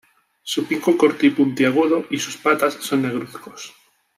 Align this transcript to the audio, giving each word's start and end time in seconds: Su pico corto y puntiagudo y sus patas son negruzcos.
Su 0.41 0.65
pico 0.65 0.97
corto 0.97 1.27
y 1.27 1.29
puntiagudo 1.29 2.05
y 2.09 2.17
sus 2.17 2.35
patas 2.35 2.73
son 2.73 3.03
negruzcos. 3.03 3.71